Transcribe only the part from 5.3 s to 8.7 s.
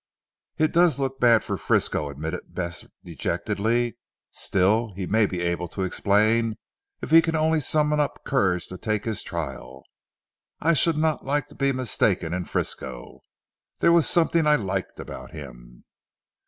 able to explain if he can only summon up courage